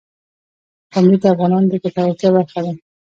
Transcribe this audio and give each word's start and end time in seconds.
پامیر 0.91 1.17
د 1.21 1.25
افغانانو 1.33 1.67
د 1.71 1.73
ګټورتیا 1.83 2.29
برخه 2.35 2.59
ده. 2.65 2.71